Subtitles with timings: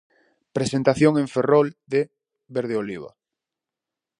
[0.57, 2.01] Presentación en Ferrol de
[2.47, 3.15] "Verde oliva".